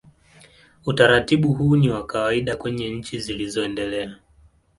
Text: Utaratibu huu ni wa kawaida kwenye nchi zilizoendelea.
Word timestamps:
Utaratibu 0.85 1.53
huu 1.53 1.75
ni 1.75 1.89
wa 1.89 2.05
kawaida 2.07 2.55
kwenye 2.55 2.89
nchi 2.89 3.19
zilizoendelea. 3.19 4.15